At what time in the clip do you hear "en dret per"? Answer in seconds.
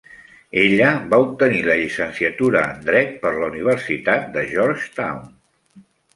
2.71-3.35